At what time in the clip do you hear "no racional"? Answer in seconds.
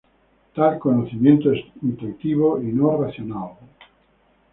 2.71-3.51